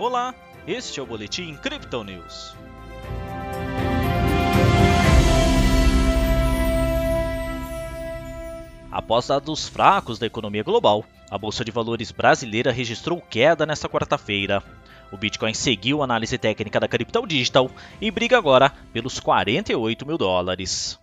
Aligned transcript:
Olá, 0.00 0.34
este 0.66 0.98
é 0.98 1.02
o 1.02 1.04
Boletim 1.04 1.54
Crypto 1.56 2.02
News. 2.02 2.56
Após 8.90 9.26
dados 9.26 9.68
fracos 9.68 10.18
da 10.18 10.24
economia 10.24 10.62
global, 10.62 11.04
a 11.30 11.36
Bolsa 11.36 11.62
de 11.62 11.70
Valores 11.70 12.12
brasileira 12.12 12.72
registrou 12.72 13.20
queda 13.20 13.66
nesta 13.66 13.90
quarta-feira. 13.90 14.62
O 15.12 15.18
Bitcoin 15.18 15.52
seguiu 15.52 16.00
a 16.00 16.04
análise 16.04 16.38
técnica 16.38 16.80
da 16.80 16.88
Crypto 16.88 17.26
Digital 17.26 17.70
e 18.00 18.10
briga 18.10 18.38
agora 18.38 18.72
pelos 18.94 19.20
48 19.20 20.06
mil 20.06 20.16
dólares. 20.16 20.98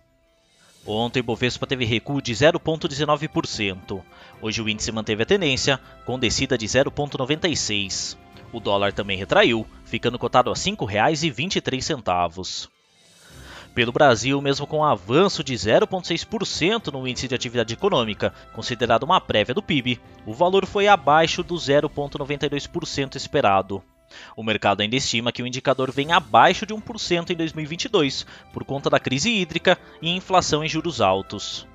Ontem 0.84 1.22
Bovespa 1.22 1.68
teve 1.68 1.84
recuo 1.84 2.20
de 2.20 2.32
0,19%. 2.32 4.02
Hoje 4.42 4.60
o 4.60 4.68
índice 4.68 4.90
manteve 4.90 5.22
a 5.22 5.26
tendência, 5.26 5.78
com 6.04 6.18
descida 6.18 6.58
de 6.58 6.66
0,96%. 6.66 8.27
O 8.52 8.60
dólar 8.60 8.92
também 8.92 9.18
retraiu, 9.18 9.66
ficando 9.84 10.18
cotado 10.18 10.50
a 10.50 10.54
R$ 10.54 10.58
5,23. 10.58 12.68
Pelo 13.74 13.92
Brasil, 13.92 14.40
mesmo 14.40 14.66
com 14.66 14.78
um 14.78 14.84
avanço 14.84 15.44
de 15.44 15.54
0,6% 15.54 16.92
no 16.92 17.06
índice 17.06 17.28
de 17.28 17.34
atividade 17.34 17.74
econômica, 17.74 18.34
considerado 18.52 19.04
uma 19.04 19.20
prévia 19.20 19.54
do 19.54 19.62
PIB, 19.62 20.00
o 20.26 20.34
valor 20.34 20.66
foi 20.66 20.88
abaixo 20.88 21.42
do 21.42 21.54
0,92% 21.54 23.14
esperado. 23.14 23.82
O 24.34 24.42
mercado 24.42 24.80
ainda 24.80 24.96
estima 24.96 25.30
que 25.30 25.42
o 25.42 25.46
indicador 25.46 25.92
vem 25.92 26.12
abaixo 26.12 26.66
de 26.66 26.74
1% 26.74 27.30
em 27.30 27.36
2022, 27.36 28.26
por 28.52 28.64
conta 28.64 28.88
da 28.88 28.98
crise 28.98 29.30
hídrica 29.30 29.78
e 30.00 30.10
inflação 30.10 30.64
em 30.64 30.68
juros 30.68 31.00
altos. 31.00 31.66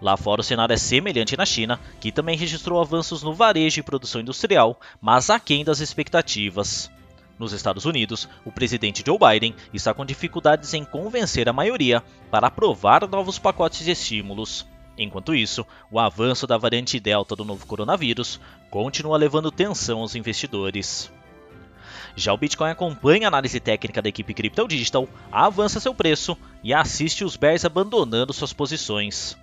Lá 0.00 0.16
fora, 0.16 0.40
o 0.40 0.44
cenário 0.44 0.72
é 0.72 0.76
semelhante 0.76 1.36
na 1.36 1.44
China, 1.44 1.80
que 2.00 2.12
também 2.12 2.36
registrou 2.36 2.80
avanços 2.80 3.22
no 3.22 3.34
varejo 3.34 3.80
e 3.80 3.82
produção 3.82 4.20
industrial, 4.20 4.78
mas 5.00 5.28
aquém 5.28 5.64
das 5.64 5.80
expectativas. 5.80 6.90
Nos 7.38 7.52
Estados 7.52 7.84
Unidos, 7.84 8.28
o 8.44 8.50
presidente 8.50 9.02
Joe 9.04 9.18
Biden 9.18 9.54
está 9.72 9.94
com 9.94 10.04
dificuldades 10.04 10.74
em 10.74 10.84
convencer 10.84 11.48
a 11.48 11.52
maioria 11.52 12.02
para 12.30 12.48
aprovar 12.48 13.08
novos 13.08 13.38
pacotes 13.38 13.84
de 13.84 13.92
estímulos. 13.92 14.66
Enquanto 14.96 15.34
isso, 15.34 15.64
o 15.90 16.00
avanço 16.00 16.46
da 16.46 16.58
variante 16.58 16.98
Delta 16.98 17.36
do 17.36 17.44
novo 17.44 17.64
coronavírus 17.66 18.40
continua 18.70 19.16
levando 19.16 19.52
tensão 19.52 20.00
aos 20.00 20.16
investidores. 20.16 21.12
Já 22.16 22.32
o 22.32 22.36
Bitcoin 22.36 22.70
acompanha 22.70 23.26
a 23.26 23.28
análise 23.28 23.60
técnica 23.60 24.02
da 24.02 24.08
equipe 24.08 24.34
Crypto 24.34 24.66
Digital, 24.66 25.08
avança 25.30 25.78
seu 25.78 25.94
preço 25.94 26.36
e 26.64 26.74
assiste 26.74 27.24
os 27.24 27.36
bears 27.36 27.64
abandonando 27.64 28.32
suas 28.32 28.52
posições. 28.52 29.36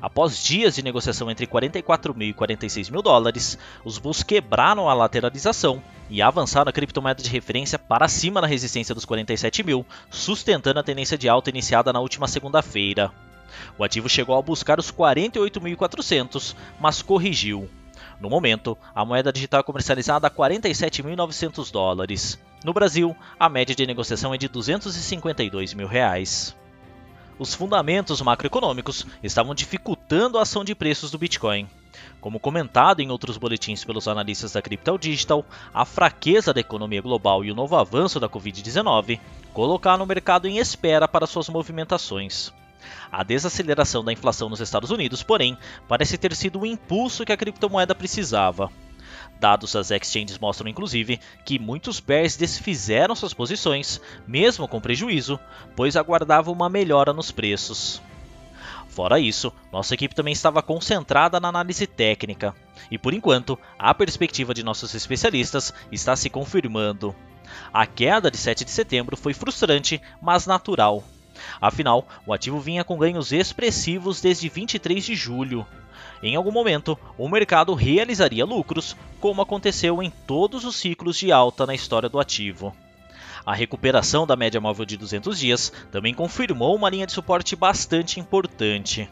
Após 0.00 0.42
dias 0.42 0.74
de 0.74 0.82
negociação 0.82 1.30
entre 1.30 1.46
44 1.46 2.14
mil 2.14 2.28
e 2.28 2.32
46 2.32 2.90
mil 2.90 3.02
dólares, 3.02 3.58
os 3.84 3.98
bulls 3.98 4.22
quebraram 4.22 4.88
a 4.88 4.94
lateralização 4.94 5.82
e 6.10 6.22
avançaram 6.22 6.70
a 6.70 6.72
criptomoeda 6.72 7.22
de 7.22 7.30
referência 7.30 7.78
para 7.78 8.08
cima 8.08 8.40
da 8.40 8.46
resistência 8.46 8.94
dos 8.94 9.04
47 9.04 9.62
mil, 9.62 9.84
sustentando 10.10 10.80
a 10.80 10.82
tendência 10.82 11.18
de 11.18 11.28
alta 11.28 11.50
iniciada 11.50 11.92
na 11.92 12.00
última 12.00 12.26
segunda-feira. 12.26 13.12
O 13.78 13.84
ativo 13.84 14.08
chegou 14.08 14.36
a 14.36 14.42
buscar 14.42 14.78
os 14.78 14.90
48.400, 14.90 16.54
mas 16.80 17.02
corrigiu. 17.02 17.68
No 18.20 18.28
momento, 18.28 18.76
a 18.94 19.04
moeda 19.04 19.32
digital 19.32 19.60
é 19.60 19.62
comercializada 19.62 20.26
a 20.26 20.30
47.900 20.30 21.70
dólares. 21.70 22.38
No 22.64 22.72
Brasil, 22.72 23.16
a 23.38 23.48
média 23.48 23.74
de 23.74 23.86
negociação 23.86 24.34
é 24.34 24.38
de 24.38 24.48
252 24.48 25.74
mil 25.74 25.86
reais. 25.86 26.56
Os 27.38 27.54
fundamentos 27.54 28.20
macroeconômicos 28.20 29.06
estavam 29.22 29.54
dificultando 29.54 30.38
a 30.38 30.42
ação 30.42 30.64
de 30.64 30.74
preços 30.74 31.12
do 31.12 31.18
Bitcoin. 31.18 31.68
Como 32.20 32.40
comentado 32.40 32.98
em 32.98 33.10
outros 33.10 33.36
boletins 33.36 33.84
pelos 33.84 34.08
analistas 34.08 34.52
da 34.52 34.62
Crypto 34.62 34.98
Digital, 34.98 35.44
a 35.72 35.84
fraqueza 35.84 36.52
da 36.52 36.60
economia 36.60 37.00
global 37.00 37.44
e 37.44 37.52
o 37.52 37.54
novo 37.54 37.76
avanço 37.76 38.18
da 38.18 38.28
Covid-19 38.28 39.20
colocaram 39.52 40.02
o 40.02 40.06
mercado 40.06 40.48
em 40.48 40.58
espera 40.58 41.06
para 41.06 41.28
suas 41.28 41.48
movimentações. 41.48 42.52
A 43.10 43.22
desaceleração 43.22 44.04
da 44.04 44.12
inflação 44.12 44.48
nos 44.48 44.60
Estados 44.60 44.90
Unidos, 44.90 45.22
porém, 45.22 45.56
parece 45.86 46.18
ter 46.18 46.34
sido 46.34 46.60
o 46.60 46.66
impulso 46.66 47.24
que 47.24 47.32
a 47.32 47.36
criptomoeda 47.36 47.94
precisava. 47.94 48.68
Dados 49.40 49.72
das 49.72 49.90
exchanges 49.90 50.38
mostram 50.38 50.68
inclusive 50.68 51.20
que 51.44 51.58
muitos 51.58 52.00
bears 52.00 52.36
desfizeram 52.36 53.14
suas 53.14 53.32
posições, 53.32 54.00
mesmo 54.26 54.66
com 54.66 54.80
prejuízo, 54.80 55.38
pois 55.76 55.96
aguardavam 55.96 56.52
uma 56.52 56.68
melhora 56.68 57.12
nos 57.12 57.30
preços. 57.30 58.02
Fora 58.88 59.20
isso, 59.20 59.52
nossa 59.70 59.94
equipe 59.94 60.14
também 60.14 60.32
estava 60.32 60.60
concentrada 60.60 61.38
na 61.38 61.48
análise 61.48 61.86
técnica, 61.86 62.52
e 62.90 62.98
por 62.98 63.14
enquanto, 63.14 63.56
a 63.78 63.94
perspectiva 63.94 64.52
de 64.52 64.64
nossos 64.64 64.92
especialistas 64.92 65.72
está 65.92 66.16
se 66.16 66.28
confirmando. 66.28 67.14
A 67.72 67.86
queda 67.86 68.30
de 68.30 68.36
7 68.36 68.64
de 68.64 68.70
setembro 68.70 69.16
foi 69.16 69.32
frustrante, 69.32 70.02
mas 70.20 70.46
natural. 70.46 71.04
Afinal, 71.60 72.06
o 72.26 72.32
ativo 72.32 72.58
vinha 72.58 72.82
com 72.82 72.98
ganhos 72.98 73.32
expressivos 73.32 74.20
desde 74.20 74.48
23 74.48 75.04
de 75.04 75.14
julho. 75.14 75.66
Em 76.22 76.36
algum 76.36 76.50
momento, 76.50 76.98
o 77.16 77.28
mercado 77.28 77.74
realizaria 77.74 78.44
lucros, 78.44 78.96
como 79.20 79.42
aconteceu 79.42 80.02
em 80.02 80.10
todos 80.26 80.64
os 80.64 80.76
ciclos 80.76 81.16
de 81.16 81.30
alta 81.30 81.66
na 81.66 81.74
história 81.74 82.08
do 82.08 82.18
ativo. 82.20 82.74
A 83.44 83.54
recuperação 83.54 84.26
da 84.26 84.36
média 84.36 84.60
móvel 84.60 84.84
de 84.84 84.96
200 84.96 85.38
dias 85.38 85.72
também 85.90 86.12
confirmou 86.12 86.74
uma 86.76 86.90
linha 86.90 87.06
de 87.06 87.12
suporte 87.12 87.56
bastante 87.56 88.20
importante. 88.20 89.08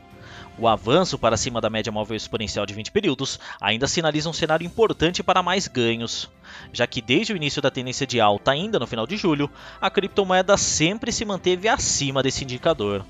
O 0.58 0.66
avanço 0.66 1.18
para 1.18 1.36
cima 1.36 1.60
da 1.60 1.68
média 1.68 1.92
móvel 1.92 2.16
exponencial 2.16 2.64
de 2.64 2.72
20 2.72 2.90
períodos 2.90 3.38
ainda 3.60 3.86
sinaliza 3.86 4.30
um 4.30 4.32
cenário 4.32 4.66
importante 4.66 5.22
para 5.22 5.42
mais 5.42 5.68
ganhos, 5.68 6.30
já 6.72 6.86
que 6.86 7.02
desde 7.02 7.32
o 7.32 7.36
início 7.36 7.60
da 7.60 7.70
tendência 7.70 8.06
de 8.06 8.20
alta, 8.20 8.52
ainda 8.52 8.78
no 8.78 8.86
final 8.86 9.06
de 9.06 9.16
julho, 9.18 9.50
a 9.80 9.90
criptomoeda 9.90 10.56
sempre 10.56 11.12
se 11.12 11.26
manteve 11.26 11.68
acima 11.68 12.22
desse 12.22 12.42
indicador. 12.42 13.04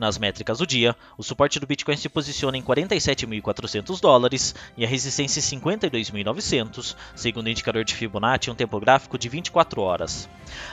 Nas 0.00 0.16
métricas 0.16 0.56
do 0.56 0.66
dia, 0.66 0.96
o 1.18 1.22
suporte 1.22 1.60
do 1.60 1.66
Bitcoin 1.66 1.94
se 1.94 2.08
posiciona 2.08 2.56
em 2.56 2.62
47.400 2.62 4.00
dólares 4.00 4.54
e 4.74 4.82
a 4.82 4.88
resistência 4.88 5.40
em 5.40 5.60
52.900, 5.60 6.96
segundo 7.14 7.44
o 7.44 7.50
indicador 7.50 7.84
de 7.84 7.94
Fibonacci 7.94 8.48
em 8.48 8.52
um 8.54 8.56
tempo 8.56 8.80
gráfico 8.80 9.18
de 9.18 9.28
24 9.28 9.82
horas. 9.82 10.26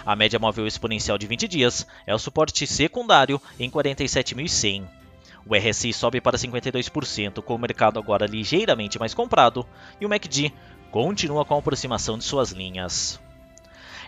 A 0.05 0.15
média 0.15 0.39
móvel 0.39 0.65
exponencial 0.65 1.17
de 1.17 1.27
20 1.27 1.45
dias 1.45 1.85
é 2.05 2.15
o 2.15 2.17
suporte 2.17 2.65
secundário 2.65 3.41
em 3.59 3.69
47.100. 3.69 4.88
O 5.45 5.53
RSI 5.53 5.91
sobe 5.91 6.21
para 6.21 6.38
52%, 6.38 7.41
com 7.44 7.53
o 7.53 7.59
mercado 7.59 7.99
agora 7.99 8.25
ligeiramente 8.25 8.97
mais 8.97 9.13
comprado, 9.13 9.67
e 9.99 10.05
o 10.05 10.09
MACD 10.09 10.53
continua 10.89 11.44
com 11.44 11.55
a 11.55 11.59
aproximação 11.59 12.17
de 12.17 12.23
suas 12.23 12.51
linhas. 12.51 13.19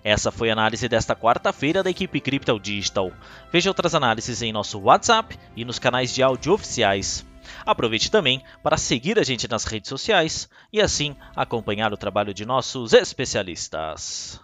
Essa 0.04 0.32
foi 0.32 0.50
a 0.50 0.54
análise 0.54 0.88
desta 0.88 1.16
quarta-feira 1.16 1.84
da 1.84 1.90
equipe 1.90 2.20
Crypto 2.20 2.60
Digital. 2.60 3.12
Veja 3.52 3.70
outras 3.70 3.96
análises 3.96 4.42
em 4.42 4.52
nosso 4.52 4.80
WhatsApp 4.80 5.38
e 5.56 5.66
nos 5.66 5.80
canais 5.80 6.14
de 6.14 6.24
áudio 6.24 6.54
oficiais. 6.54 7.26
Aproveite 7.66 8.12
também 8.12 8.44
para 8.64 8.78
seguir 8.78 9.20
a 9.20 9.24
gente 9.24 9.48
nas 9.48 9.66
redes 9.66 9.90
sociais 9.90 10.50
e 10.72 10.82
assim 10.82 11.16
acompanhar 11.36 11.92
o 11.94 11.98
trabalho 11.98 12.34
de 12.34 12.46
nossos 12.46 12.94
especialistas. 12.94 14.40